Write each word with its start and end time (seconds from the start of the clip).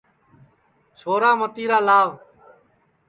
چھورا 0.99 1.31
متیرا 1.39 1.77
لاو 1.87 2.09